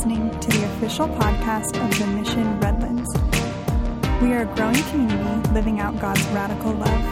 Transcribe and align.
listening 0.00 0.30
to 0.40 0.48
the 0.48 0.64
official 0.64 1.06
podcast 1.08 1.76
of 1.84 1.98
the 1.98 2.06
Mission 2.06 2.58
Redlands. 2.58 3.12
We 4.22 4.32
are 4.32 4.50
a 4.50 4.56
growing 4.56 4.82
community 4.84 5.50
living 5.50 5.78
out 5.78 6.00
God's 6.00 6.24
radical 6.28 6.72
love. 6.72 7.04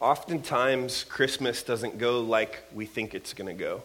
Oftentimes, 0.00 1.04
Christmas 1.04 1.62
doesn't 1.62 1.98
go 1.98 2.20
like 2.20 2.62
we 2.72 2.86
think 2.86 3.14
it's 3.14 3.34
going 3.34 3.54
to 3.54 3.62
go. 3.62 3.82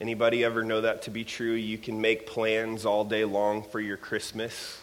Anybody 0.00 0.44
ever 0.44 0.62
know 0.62 0.82
that 0.82 1.02
to 1.02 1.10
be 1.10 1.24
true? 1.24 1.54
You 1.54 1.78
can 1.78 2.00
make 2.00 2.28
plans 2.28 2.86
all 2.86 3.04
day 3.04 3.24
long 3.24 3.64
for 3.64 3.80
your 3.80 3.96
Christmas, 3.96 4.80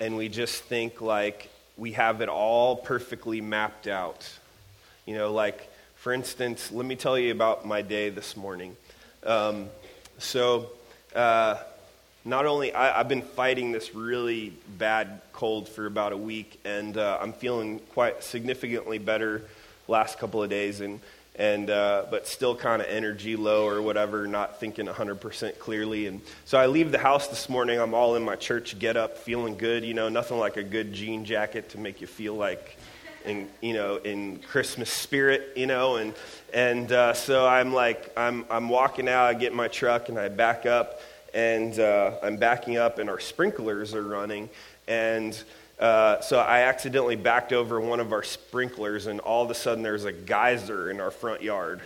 and 0.00 0.16
we 0.16 0.28
just 0.28 0.64
think 0.64 1.00
like 1.00 1.50
we 1.76 1.92
have 1.92 2.20
it 2.20 2.28
all 2.28 2.76
perfectly 2.76 3.40
mapped 3.40 3.86
out. 3.86 4.28
You 5.04 5.14
know, 5.14 5.32
like, 5.32 5.70
for 5.96 6.12
instance, 6.12 6.72
let 6.72 6.86
me 6.86 6.96
tell 6.96 7.18
you 7.18 7.32
about 7.32 7.66
my 7.66 7.82
day 7.82 8.10
this 8.10 8.36
morning. 8.36 8.76
Um, 9.24 9.68
so, 10.18 10.70
uh, 11.14 11.56
not 12.24 12.44
only 12.46 12.74
I, 12.74 12.98
have 12.98 13.08
been 13.08 13.22
fighting 13.22 13.72
this 13.72 13.94
really 13.94 14.52
bad 14.78 15.20
cold 15.32 15.68
for 15.68 15.86
about 15.86 16.12
a 16.12 16.16
week, 16.16 16.58
and 16.64 16.96
uh, 16.96 17.18
I'm 17.20 17.32
feeling 17.32 17.78
quite 17.92 18.24
significantly 18.24 18.98
better 18.98 19.42
last 19.86 20.18
couple 20.18 20.42
of 20.42 20.50
days, 20.50 20.80
and 20.80 21.00
and 21.36 21.68
uh, 21.68 22.06
but 22.10 22.26
still 22.26 22.56
kind 22.56 22.80
of 22.80 22.88
energy 22.88 23.36
low 23.36 23.68
or 23.68 23.82
whatever, 23.82 24.26
not 24.26 24.58
thinking 24.58 24.86
100% 24.86 25.58
clearly. 25.58 26.06
And 26.06 26.22
so 26.46 26.58
I 26.58 26.66
leave 26.66 26.90
the 26.90 26.98
house 26.98 27.28
this 27.28 27.48
morning. 27.48 27.78
I'm 27.78 27.94
all 27.94 28.16
in 28.16 28.24
my 28.24 28.36
church 28.36 28.78
get 28.78 28.96
up, 28.96 29.18
feeling 29.18 29.56
good. 29.56 29.84
You 29.84 29.94
know, 29.94 30.08
nothing 30.08 30.38
like 30.38 30.56
a 30.56 30.62
good 30.62 30.92
jean 30.92 31.24
jacket 31.24 31.70
to 31.70 31.78
make 31.78 32.00
you 32.00 32.06
feel 32.06 32.34
like, 32.34 32.78
in 33.26 33.48
you 33.60 33.74
know, 33.74 33.96
in 33.96 34.38
Christmas 34.38 34.90
spirit. 34.90 35.52
You 35.56 35.66
know, 35.66 35.96
and 35.96 36.14
and 36.54 36.90
uh, 36.90 37.12
so 37.12 37.46
I'm 37.46 37.74
like, 37.74 38.12
I'm 38.16 38.46
I'm 38.50 38.68
walking 38.70 39.08
out. 39.08 39.26
I 39.26 39.34
get 39.34 39.52
my 39.52 39.68
truck 39.68 40.08
and 40.08 40.18
I 40.18 40.28
back 40.28 40.64
up, 40.64 41.00
and 41.34 41.78
uh, 41.78 42.12
I'm 42.22 42.38
backing 42.38 42.78
up, 42.78 42.98
and 42.98 43.10
our 43.10 43.20
sprinklers 43.20 43.94
are 43.94 44.02
running, 44.02 44.48
and 44.88 45.38
uh, 45.78 46.20
so 46.20 46.38
I 46.38 46.60
accidentally 46.60 47.16
backed 47.16 47.52
over 47.52 47.80
one 47.80 48.00
of 48.00 48.12
our 48.12 48.22
sprinklers, 48.22 49.06
and 49.06 49.20
all 49.20 49.44
of 49.44 49.50
a 49.50 49.54
sudden 49.54 49.82
there's 49.82 50.04
a 50.04 50.12
geyser 50.12 50.90
in 50.90 51.00
our 51.00 51.10
front 51.10 51.42
yard. 51.42 51.80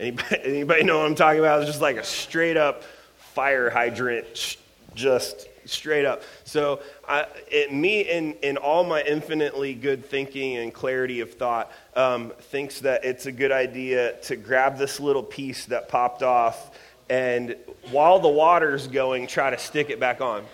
Anybody, 0.00 0.38
anybody 0.44 0.82
know 0.84 0.98
what 0.98 1.06
I'm 1.06 1.14
talking 1.14 1.40
about? 1.40 1.60
It's 1.60 1.70
just 1.70 1.82
like 1.82 1.96
a 1.96 2.04
straight 2.04 2.56
up 2.56 2.84
fire 3.16 3.70
hydrant, 3.70 4.56
just 4.94 5.48
straight 5.64 6.04
up. 6.04 6.22
So 6.44 6.80
I, 7.08 7.26
it, 7.50 7.72
me, 7.72 8.02
in, 8.02 8.34
in 8.42 8.56
all 8.56 8.84
my 8.84 9.02
infinitely 9.02 9.74
good 9.74 10.04
thinking 10.04 10.56
and 10.56 10.72
clarity 10.72 11.20
of 11.20 11.34
thought, 11.34 11.70
um, 11.94 12.32
thinks 12.38 12.80
that 12.80 13.04
it's 13.04 13.26
a 13.26 13.32
good 13.32 13.52
idea 13.52 14.16
to 14.22 14.36
grab 14.36 14.76
this 14.76 15.00
little 15.00 15.22
piece 15.22 15.66
that 15.66 15.88
popped 15.88 16.22
off, 16.22 16.78
and 17.10 17.56
while 17.90 18.18
the 18.18 18.28
water's 18.28 18.86
going, 18.86 19.26
try 19.26 19.50
to 19.50 19.58
stick 19.58 19.90
it 19.90 20.00
back 20.00 20.20
on. 20.20 20.44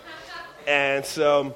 And 0.67 1.05
so 1.05 1.55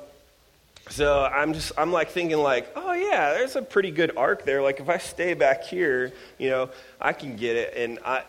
so 0.89 1.23
I'm 1.23 1.53
just, 1.53 1.71
I'm 1.77 1.91
like 1.91 2.09
thinking 2.09 2.37
like, 2.37 2.71
oh 2.75 2.93
yeah, 2.93 3.33
there's 3.33 3.55
a 3.55 3.61
pretty 3.61 3.91
good 3.91 4.17
arc 4.17 4.45
there. 4.45 4.61
Like 4.61 4.79
if 4.79 4.89
I 4.89 4.97
stay 4.97 5.33
back 5.33 5.63
here, 5.63 6.11
you 6.37 6.49
know, 6.49 6.69
I 6.99 7.13
can 7.13 7.35
get 7.35 7.55
it. 7.55 7.73
And 7.77 7.99
I, 8.05 8.23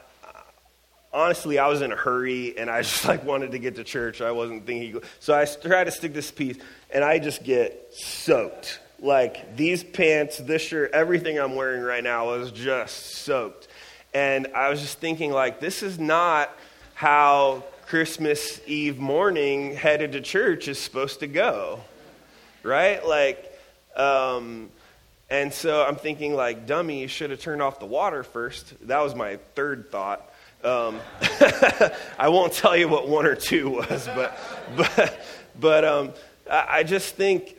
honestly, 1.12 1.58
I 1.58 1.66
was 1.66 1.82
in 1.82 1.92
a 1.92 1.96
hurry 1.96 2.56
and 2.56 2.70
I 2.70 2.82
just 2.82 3.04
like 3.06 3.24
wanted 3.24 3.52
to 3.52 3.58
get 3.58 3.74
to 3.76 3.84
church. 3.84 4.20
I 4.20 4.30
wasn't 4.30 4.66
thinking. 4.66 5.02
So 5.18 5.34
I 5.34 5.44
tried 5.46 5.84
to 5.84 5.90
stick 5.90 6.14
this 6.14 6.30
piece 6.30 6.58
and 6.90 7.02
I 7.02 7.18
just 7.18 7.42
get 7.42 7.92
soaked. 7.92 8.80
Like 9.00 9.56
these 9.56 9.82
pants, 9.82 10.38
this 10.38 10.62
shirt, 10.62 10.92
everything 10.92 11.38
I'm 11.38 11.56
wearing 11.56 11.82
right 11.82 12.04
now 12.04 12.34
is 12.34 12.52
just 12.52 13.16
soaked. 13.16 13.66
And 14.14 14.46
I 14.54 14.70
was 14.70 14.80
just 14.80 15.00
thinking 15.00 15.32
like, 15.32 15.58
this 15.58 15.82
is 15.82 15.98
not 15.98 16.56
how 16.94 17.64
Christmas 17.86 18.60
Eve 18.66 18.98
morning 18.98 19.74
headed 19.74 20.12
to 20.12 20.20
church 20.20 20.68
is 20.68 20.78
supposed 20.78 21.20
to 21.20 21.26
go 21.26 21.80
right? 22.64 23.04
Like, 23.06 23.52
um, 23.96 24.70
and 25.30 25.52
so 25.52 25.84
I'm 25.84 25.96
thinking, 25.96 26.34
like, 26.34 26.66
dummy, 26.66 27.00
you 27.00 27.08
should 27.08 27.30
have 27.30 27.40
turned 27.40 27.62
off 27.62 27.78
the 27.78 27.86
water 27.86 28.22
first. 28.22 28.74
That 28.88 29.00
was 29.00 29.14
my 29.14 29.36
third 29.54 29.90
thought. 29.90 30.30
Um, 30.62 31.00
I 32.18 32.28
won't 32.28 32.52
tell 32.52 32.76
you 32.76 32.88
what 32.88 33.08
one 33.08 33.26
or 33.26 33.34
two 33.34 33.70
was, 33.70 34.08
but, 34.14 34.38
but, 34.76 35.24
but 35.58 35.84
um, 35.84 36.12
I 36.50 36.82
just 36.82 37.14
think, 37.14 37.56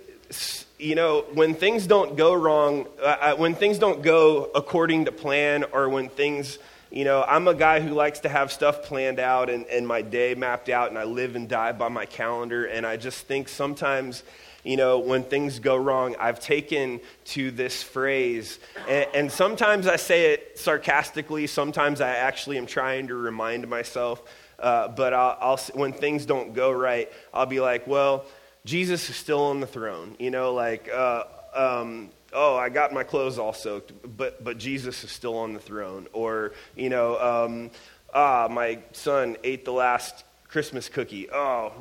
you 0.79 0.95
know, 0.95 1.25
when 1.33 1.53
things 1.53 1.87
don't 1.87 2.17
go 2.17 2.33
wrong, 2.33 2.87
uh, 3.01 3.35
when 3.35 3.55
things 3.55 3.77
don't 3.77 4.01
go 4.01 4.49
according 4.55 5.05
to 5.05 5.11
plan, 5.11 5.65
or 5.71 5.89
when 5.89 6.09
things, 6.09 6.57
you 6.91 7.03
know, 7.03 7.23
I'm 7.23 7.47
a 7.47 7.53
guy 7.53 7.79
who 7.79 7.93
likes 7.93 8.21
to 8.21 8.29
have 8.29 8.51
stuff 8.51 8.83
planned 8.83 9.19
out 9.19 9.49
and, 9.49 9.65
and 9.67 9.87
my 9.87 10.01
day 10.01 10.33
mapped 10.33 10.69
out, 10.69 10.89
and 10.89 10.97
I 10.97 11.03
live 11.03 11.35
and 11.35 11.47
die 11.47 11.71
by 11.71 11.89
my 11.89 12.05
calendar, 12.05 12.65
and 12.65 12.85
I 12.85 12.97
just 12.97 13.27
think 13.27 13.49
sometimes 13.49 14.23
you 14.65 14.77
know, 14.77 14.97
when 14.97 15.23
things 15.23 15.59
go 15.59 15.77
wrong, 15.77 16.15
I've 16.19 16.39
taken 16.39 16.99
to 17.25 17.51
this 17.51 17.83
phrase. 17.83 18.59
And, 18.89 19.07
and, 19.13 19.31
sometimes 19.31 19.85
I 19.85 19.95
say 19.95 20.33
it 20.33 20.57
sarcastically, 20.57 21.45
sometimes 21.45 22.01
I 22.01 22.09
actually 22.09 22.57
am 22.57 22.65
trying 22.65 23.07
to 23.07 23.15
remind 23.15 23.67
myself. 23.67 24.23
Uh, 24.57 24.87
but 24.87 25.13
I'll, 25.13 25.37
I'll, 25.39 25.57
when 25.75 25.93
things 25.93 26.25
don't 26.25 26.53
go 26.53 26.71
right, 26.71 27.11
I'll 27.33 27.45
be 27.45 27.59
like, 27.59 27.85
well, 27.85 28.25
Jesus 28.65 29.07
is 29.09 29.15
still 29.15 29.43
on 29.43 29.59
the 29.59 29.67
throne. 29.67 30.15
You 30.17 30.31
know, 30.31 30.53
like, 30.53 30.89
uh, 30.91 31.25
um, 31.53 32.09
oh, 32.33 32.55
I 32.55 32.69
got 32.69 32.91
my 32.91 33.03
clothes 33.03 33.37
all 33.37 33.53
soaked, 33.53 33.93
but, 34.17 34.43
but 34.43 34.57
Jesus 34.57 35.03
is 35.03 35.11
still 35.11 35.37
on 35.37 35.53
the 35.53 35.59
throne. 35.59 36.07
Or, 36.11 36.53
you 36.75 36.89
know, 36.89 37.19
um, 37.19 37.69
ah, 38.13 38.47
my 38.49 38.79
son 38.93 39.37
ate 39.43 39.63
the 39.63 39.73
last 39.73 40.23
Christmas 40.47 40.89
cookie. 40.89 41.29
Oh, 41.31 41.73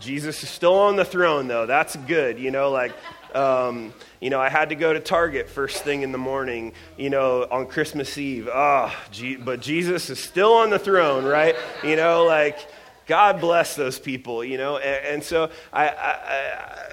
Jesus 0.00 0.42
is 0.42 0.48
still 0.48 0.74
on 0.74 0.96
the 0.96 1.04
throne, 1.04 1.48
though. 1.48 1.66
That's 1.66 1.96
good. 1.96 2.38
You 2.38 2.50
know, 2.50 2.70
like, 2.70 2.92
um, 3.34 3.92
you 4.20 4.30
know, 4.30 4.40
I 4.40 4.48
had 4.48 4.68
to 4.70 4.74
go 4.74 4.92
to 4.92 5.00
Target 5.00 5.48
first 5.48 5.82
thing 5.82 6.02
in 6.02 6.12
the 6.12 6.18
morning, 6.18 6.72
you 6.96 7.10
know, 7.10 7.46
on 7.50 7.66
Christmas 7.66 8.16
Eve. 8.18 8.48
Ah, 8.52 8.94
oh, 8.94 9.36
but 9.40 9.60
Jesus 9.60 10.10
is 10.10 10.18
still 10.18 10.54
on 10.54 10.70
the 10.70 10.78
throne, 10.78 11.24
right? 11.24 11.56
You 11.82 11.96
know, 11.96 12.24
like, 12.24 12.58
God 13.06 13.40
bless 13.40 13.76
those 13.76 13.98
people, 13.98 14.44
you 14.44 14.56
know. 14.56 14.78
And, 14.78 15.06
and 15.06 15.22
so, 15.22 15.50
I, 15.72 15.88
I, 15.88 16.10
I, 16.10 16.86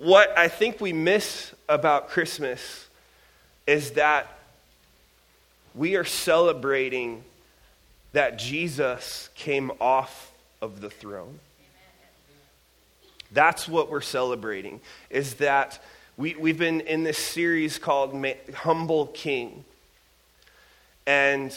what 0.00 0.36
I 0.36 0.48
think 0.48 0.80
we 0.80 0.92
miss 0.92 1.54
about 1.68 2.08
Christmas 2.08 2.88
is 3.66 3.92
that 3.92 4.26
we 5.74 5.96
are 5.96 6.04
celebrating 6.04 7.24
that 8.12 8.38
Jesus 8.38 9.30
came 9.34 9.72
off 9.80 10.32
of 10.60 10.80
the 10.80 10.90
throne. 10.90 11.40
That's 13.34 13.68
what 13.68 13.90
we're 13.90 14.00
celebrating, 14.00 14.80
is 15.10 15.34
that 15.34 15.82
we, 16.16 16.34
we've 16.36 16.58
been 16.58 16.80
in 16.80 17.02
this 17.02 17.18
series 17.18 17.78
called 17.78 18.24
Humble 18.54 19.08
King. 19.08 19.64
And 21.06 21.54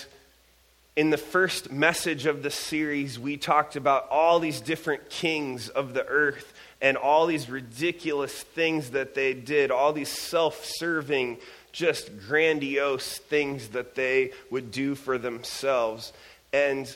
in 0.95 1.11
the 1.11 1.17
first 1.17 1.71
message 1.71 2.25
of 2.25 2.41
the 2.41 2.49
series, 2.49 3.19
we 3.19 3.37
talked 3.37 3.75
about 3.75 4.09
all 4.09 4.39
these 4.39 4.59
different 4.59 5.11
kings 5.11 5.69
of 5.69 5.93
the 5.93 6.05
earth 6.07 6.53
and 6.81 6.97
all 6.97 7.27
these 7.27 7.49
ridiculous 7.49 8.33
things 8.33 8.89
that 8.89 9.13
they 9.13 9.35
did, 9.35 9.69
all 9.69 9.93
these 9.93 10.09
self 10.09 10.65
serving, 10.65 11.37
just 11.71 12.09
grandiose 12.27 13.19
things 13.19 13.69
that 13.69 13.93
they 13.93 14.31
would 14.49 14.71
do 14.71 14.95
for 14.95 15.19
themselves. 15.19 16.11
And 16.51 16.93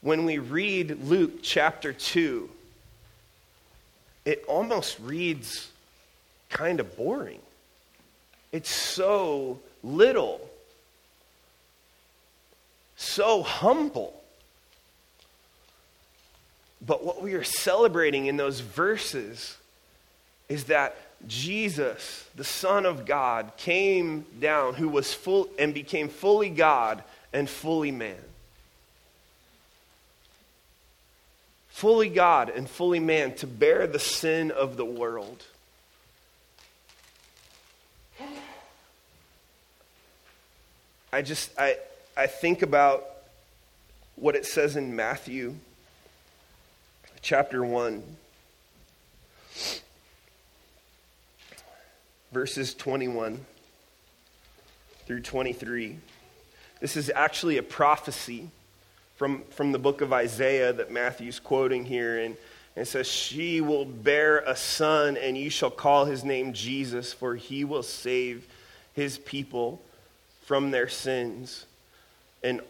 when 0.00 0.24
we 0.24 0.38
read 0.38 1.02
Luke 1.02 1.42
chapter 1.42 1.92
2, 1.92 2.48
it 4.24 4.44
almost 4.46 4.98
reads 5.00 5.70
kind 6.48 6.80
of 6.80 6.96
boring. 6.96 7.40
It's 8.52 8.70
so 8.70 9.58
little, 9.82 10.40
so 12.96 13.42
humble. 13.42 14.14
But 16.84 17.04
what 17.04 17.22
we 17.22 17.34
are 17.34 17.44
celebrating 17.44 18.26
in 18.26 18.36
those 18.36 18.60
verses 18.60 19.56
is 20.48 20.64
that 20.64 20.96
Jesus, 21.26 22.28
the 22.34 22.44
Son 22.44 22.84
of 22.84 23.06
God, 23.06 23.52
came 23.56 24.26
down, 24.40 24.74
who 24.74 24.88
was 24.88 25.14
full 25.14 25.48
and 25.58 25.72
became 25.72 26.08
fully 26.08 26.50
God 26.50 27.02
and 27.32 27.48
fully 27.48 27.92
man. 27.92 28.16
Fully 31.82 32.08
God 32.08 32.48
and 32.48 32.70
fully 32.70 33.00
man, 33.00 33.34
to 33.38 33.46
bear 33.48 33.88
the 33.88 33.98
sin 33.98 34.52
of 34.52 34.76
the 34.76 34.84
world. 34.84 35.44
I 41.12 41.22
just, 41.22 41.50
I, 41.58 41.78
I 42.16 42.28
think 42.28 42.62
about 42.62 43.04
what 44.14 44.36
it 44.36 44.46
says 44.46 44.76
in 44.76 44.94
Matthew 44.94 45.56
chapter 47.20 47.64
1. 47.64 48.04
verses 52.30 52.74
21 52.74 53.44
through 55.06 55.20
23. 55.20 55.98
This 56.80 56.96
is 56.96 57.10
actually 57.14 57.58
a 57.58 57.62
prophecy 57.62 58.50
from, 59.16 59.42
from 59.50 59.72
the 59.72 59.78
book 59.78 60.00
of 60.00 60.12
Isaiah 60.12 60.72
that 60.72 60.90
Matthew's 60.90 61.38
quoting 61.38 61.84
here. 61.84 62.18
And, 62.20 62.36
and 62.76 62.86
says, 62.86 63.06
She 63.06 63.60
will 63.60 63.84
bear 63.84 64.38
a 64.38 64.56
son, 64.56 65.16
and 65.16 65.36
you 65.36 65.50
shall 65.50 65.70
call 65.70 66.04
his 66.04 66.24
name 66.24 66.52
Jesus, 66.52 67.12
for 67.12 67.36
he 67.36 67.64
will 67.64 67.82
save 67.82 68.46
his 68.94 69.18
people 69.18 69.80
from 70.46 70.70
their 70.70 70.88
sins. 70.88 71.66
And 72.42 72.60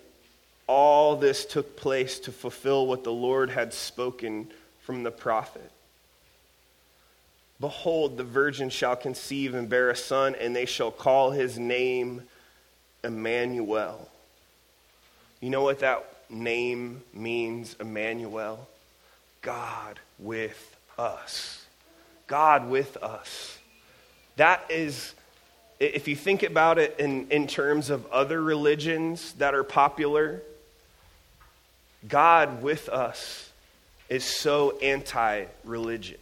all 0.66 1.16
this 1.16 1.44
took 1.44 1.76
place 1.76 2.18
to 2.20 2.32
fulfill 2.32 2.86
what 2.86 3.04
the 3.04 3.12
Lord 3.12 3.50
had 3.50 3.72
spoken 3.72 4.48
from 4.80 5.02
the 5.02 5.10
prophet. 5.10 5.70
Behold, 7.60 8.16
the 8.16 8.24
virgin 8.24 8.70
shall 8.70 8.96
conceive 8.96 9.54
and 9.54 9.68
bear 9.68 9.90
a 9.90 9.96
son, 9.96 10.34
and 10.34 10.54
they 10.54 10.66
shall 10.66 10.90
call 10.90 11.30
his 11.30 11.58
name 11.58 12.22
Emmanuel. 13.04 14.08
You 15.40 15.50
know 15.50 15.62
what 15.62 15.78
that 15.80 16.11
name 16.32 17.02
means, 17.12 17.76
Emmanuel? 17.78 18.66
God 19.42 20.00
with 20.18 20.76
us. 20.98 21.64
God 22.26 22.68
with 22.68 22.96
us. 22.96 23.58
That 24.36 24.64
is, 24.70 25.14
if 25.78 26.08
you 26.08 26.16
think 26.16 26.42
about 26.42 26.78
it 26.78 26.96
in, 26.98 27.28
in 27.30 27.46
terms 27.46 27.90
of 27.90 28.06
other 28.06 28.40
religions 28.42 29.32
that 29.34 29.54
are 29.54 29.64
popular, 29.64 30.40
God 32.08 32.62
with 32.62 32.88
us 32.88 33.50
is 34.08 34.24
so 34.24 34.78
anti 34.78 35.44
religion. 35.64 36.18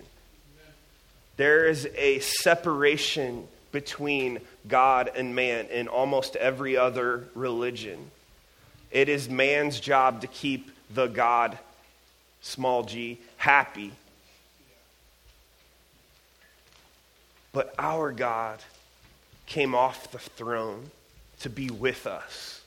There 1.37 1.67
is 1.67 1.89
a 1.97 2.19
separation 2.21 3.47
between 3.73 4.41
God 4.69 5.11
and 5.15 5.35
man 5.35 5.67
in 5.67 5.89
almost 5.89 6.37
every 6.37 6.77
other 6.77 7.29
religion. 7.35 8.11
It 8.91 9.09
is 9.09 9.29
man's 9.29 9.79
job 9.79 10.23
to 10.23 10.27
keep 10.27 10.71
the 10.93 11.07
God, 11.07 11.59
small 12.41 12.83
g, 12.83 13.21
happy. 13.37 13.93
But 17.53 17.75
our 17.79 18.13
God 18.13 18.61
came 19.47 19.75
off 19.75 20.11
the 20.13 20.19
throne 20.19 20.91
to 21.41 21.51
be 21.51 21.71
with 21.71 22.07
us, 22.07 22.63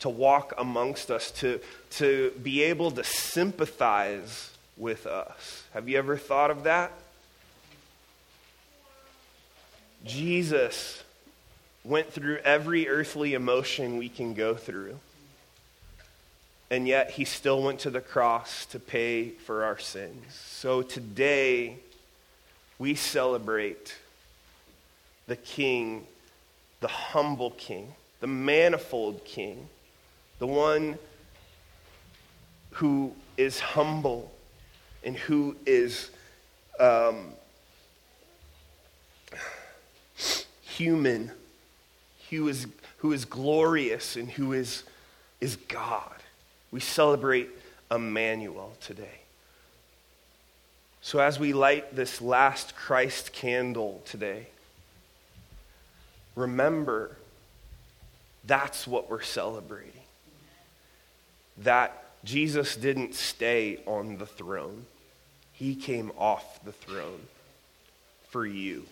to 0.00 0.08
walk 0.08 0.54
amongst 0.58 1.10
us, 1.10 1.30
to, 1.32 1.60
to 1.90 2.32
be 2.42 2.62
able 2.62 2.90
to 2.90 3.04
sympathize 3.04 4.50
with 4.76 5.06
us. 5.06 5.64
Have 5.74 5.88
you 5.88 5.98
ever 5.98 6.16
thought 6.16 6.50
of 6.50 6.64
that? 6.64 6.92
Jesus 10.04 11.02
went 11.84 12.12
through 12.12 12.38
every 12.38 12.88
earthly 12.88 13.34
emotion 13.34 13.98
we 13.98 14.08
can 14.08 14.34
go 14.34 14.54
through. 14.54 14.98
And 16.72 16.88
yet 16.88 17.10
he 17.10 17.26
still 17.26 17.62
went 17.62 17.80
to 17.80 17.90
the 17.90 18.00
cross 18.00 18.64
to 18.64 18.80
pay 18.80 19.28
for 19.28 19.62
our 19.62 19.78
sins. 19.78 20.24
So 20.32 20.80
today 20.80 21.76
we 22.78 22.94
celebrate 22.94 23.94
the 25.26 25.36
King, 25.36 26.06
the 26.80 26.88
humble 26.88 27.50
King, 27.50 27.92
the 28.20 28.26
manifold 28.26 29.22
King, 29.26 29.68
the 30.38 30.46
one 30.46 30.96
who 32.70 33.12
is 33.36 33.60
humble 33.60 34.32
and 35.04 35.14
who 35.14 35.56
is 35.66 36.08
um, 36.80 37.34
human, 40.62 41.32
who 42.30 42.48
is, 42.48 42.66
who 42.96 43.12
is 43.12 43.26
glorious, 43.26 44.16
and 44.16 44.30
who 44.30 44.54
is, 44.54 44.84
is 45.38 45.56
God. 45.56 46.14
We 46.72 46.80
celebrate 46.80 47.50
Emmanuel 47.90 48.72
today. 48.80 49.20
So, 51.02 51.18
as 51.18 51.38
we 51.38 51.52
light 51.52 51.94
this 51.94 52.22
last 52.22 52.74
Christ 52.74 53.32
candle 53.32 54.02
today, 54.06 54.46
remember 56.34 57.16
that's 58.44 58.86
what 58.86 59.10
we're 59.10 59.22
celebrating. 59.22 59.92
That 61.58 62.04
Jesus 62.24 62.76
didn't 62.76 63.14
stay 63.14 63.80
on 63.86 64.16
the 64.16 64.26
throne, 64.26 64.86
he 65.52 65.74
came 65.74 66.10
off 66.16 66.64
the 66.64 66.72
throne 66.72 67.20
for 68.30 68.46
you 68.46 68.84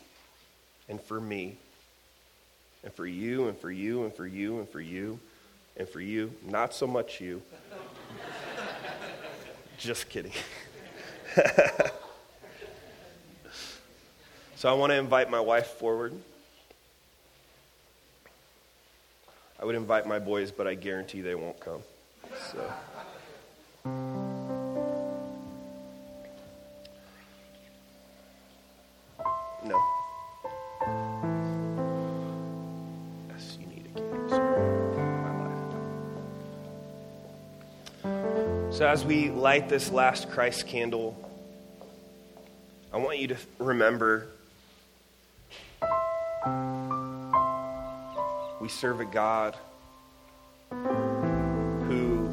and 0.88 1.00
for 1.00 1.20
me 1.20 1.56
and 2.82 2.92
for 2.92 3.06
you, 3.06 3.48
and 3.48 3.56
for 3.58 3.70
you, 3.70 4.04
and 4.04 4.14
for 4.14 4.26
you, 4.26 4.58
and 4.58 4.68
for 4.68 4.80
you, 4.80 5.18
and 5.18 5.18
for 5.18 5.18
you. 5.18 5.20
And 5.76 5.88
for 5.88 6.00
you, 6.00 6.32
not 6.44 6.74
so 6.74 6.86
much 6.86 7.20
you. 7.20 7.42
Just 9.78 10.08
kidding. 10.10 10.32
so 14.56 14.68
I 14.68 14.74
want 14.74 14.90
to 14.90 14.96
invite 14.96 15.30
my 15.30 15.40
wife 15.40 15.68
forward. 15.68 16.12
I 19.58 19.64
would 19.64 19.74
invite 19.74 20.06
my 20.06 20.18
boys, 20.18 20.50
but 20.50 20.66
I 20.66 20.74
guarantee 20.74 21.20
they 21.20 21.34
won't 21.34 21.60
come. 21.60 21.82
So. 22.52 22.72
No. 29.64 29.99
So, 38.72 38.86
as 38.86 39.04
we 39.04 39.30
light 39.30 39.68
this 39.68 39.90
last 39.90 40.30
Christ 40.30 40.68
candle, 40.68 41.16
I 42.92 42.98
want 42.98 43.18
you 43.18 43.26
to 43.26 43.36
remember 43.58 44.28
we 48.60 48.68
serve 48.68 49.00
a 49.00 49.04
God 49.04 49.56
who, 50.70 52.30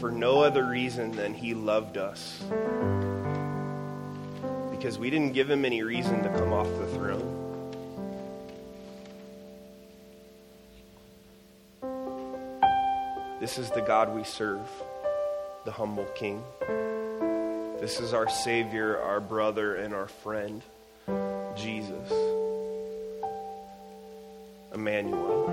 for 0.00 0.10
no 0.10 0.42
other 0.42 0.64
reason 0.64 1.12
than 1.12 1.32
He 1.32 1.54
loved 1.54 1.96
us, 1.96 2.42
because 4.72 4.98
we 4.98 5.10
didn't 5.10 5.32
give 5.32 5.48
Him 5.48 5.64
any 5.64 5.84
reason 5.84 6.24
to 6.24 6.28
come 6.30 6.52
off 6.52 6.66
the 6.80 6.86
throne. 6.88 7.36
This 13.38 13.58
is 13.58 13.70
the 13.70 13.80
God 13.80 14.12
we 14.12 14.24
serve 14.24 14.68
the 15.68 15.72
humble 15.72 16.06
King. 16.14 16.42
This 17.78 18.00
is 18.00 18.14
our 18.14 18.26
Savior, 18.26 18.98
our 19.02 19.20
brother, 19.20 19.74
and 19.74 19.92
our 19.92 20.08
friend, 20.08 20.62
Jesus, 21.56 22.10
Emmanuel. 24.72 25.46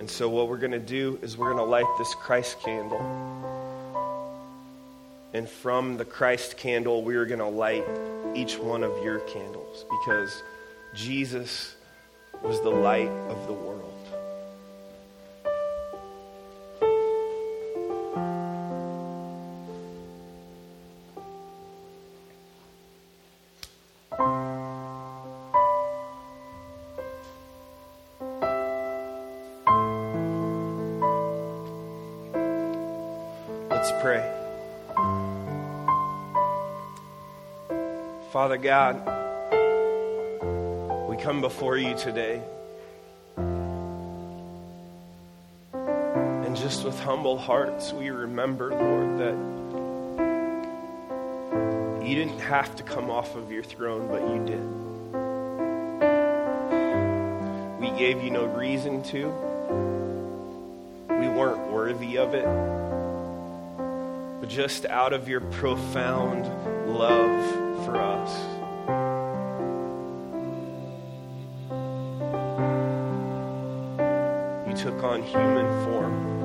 And 0.00 0.10
so, 0.10 0.28
what 0.28 0.48
we're 0.48 0.58
going 0.58 0.72
to 0.72 0.80
do 0.80 1.20
is 1.22 1.38
we're 1.38 1.52
going 1.52 1.64
to 1.64 1.70
light 1.70 1.86
this 1.98 2.12
Christ 2.16 2.60
candle. 2.64 2.98
And 5.32 5.48
from 5.48 5.98
the 5.98 6.04
Christ 6.04 6.56
candle, 6.56 7.04
we 7.04 7.14
are 7.14 7.26
going 7.26 7.38
to 7.38 7.46
light 7.46 7.84
each 8.34 8.58
one 8.58 8.82
of 8.82 9.04
your 9.04 9.20
candles 9.20 9.84
because 9.88 10.42
Jesus 10.96 11.76
was 12.42 12.60
the 12.60 12.70
light 12.70 13.06
of 13.06 13.46
the 13.46 13.52
world. 13.52 13.77
Pray. 34.08 34.24
Father 38.32 38.56
God, 38.56 38.96
we 41.10 41.18
come 41.18 41.42
before 41.42 41.76
you 41.76 41.94
today. 41.94 42.40
And 43.36 44.56
just 46.56 46.84
with 46.84 46.98
humble 47.00 47.36
hearts, 47.36 47.92
we 47.92 48.08
remember, 48.08 48.70
Lord, 48.70 49.18
that 49.18 49.36
you 52.06 52.14
didn't 52.14 52.40
have 52.40 52.74
to 52.76 52.82
come 52.82 53.10
off 53.10 53.36
of 53.36 53.52
your 53.52 53.62
throne, 53.62 54.08
but 54.08 54.22
you 54.22 54.42
did. 54.46 54.64
We 57.78 57.90
gave 57.98 58.22
you 58.22 58.30
no 58.30 58.46
reason 58.46 59.02
to. 59.02 59.28
We 61.10 61.28
weren't 61.28 61.70
worthy 61.70 62.16
of 62.16 62.32
it 62.32 62.87
just 64.48 64.86
out 64.86 65.12
of 65.12 65.28
your 65.28 65.40
profound 65.40 66.46
love 66.88 67.84
for 67.84 67.96
us. 67.96 68.58
you 74.66 74.74
took 74.76 75.02
on 75.02 75.22
human 75.22 75.66
form. 75.84 76.38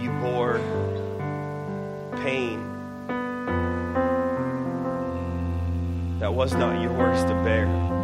You 0.00 0.10
bore 0.20 0.60
pain 2.22 2.64
that 6.18 6.32
was 6.32 6.54
not 6.54 6.80
yours 6.82 7.22
to 7.22 7.34
bear. 7.44 7.97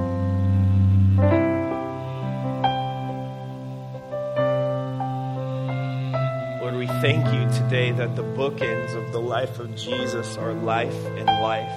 Thank 7.04 7.26
you 7.34 7.46
today 7.62 7.92
that 7.92 8.16
the 8.16 8.23
bookends 8.23 8.94
of 8.94 9.12
the 9.12 9.20
life 9.20 9.58
of 9.58 9.76
Jesus 9.76 10.38
are 10.38 10.54
life 10.54 11.04
and 11.18 11.26
life. 11.26 11.68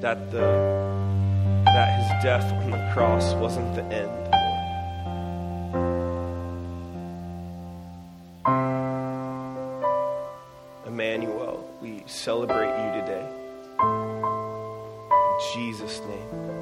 That 0.00 0.30
the 0.30 0.48
that 1.66 1.88
his 1.98 2.24
death 2.24 2.50
on 2.54 2.70
the 2.70 2.90
cross 2.94 3.34
wasn't 3.34 3.74
the 3.74 3.84
end. 3.84 4.18
Emmanuel, 10.86 11.68
we 11.82 12.02
celebrate 12.06 12.72
you 12.82 13.00
today. 13.02 13.28
In 15.02 15.38
Jesus' 15.52 16.00
name, 16.00 16.61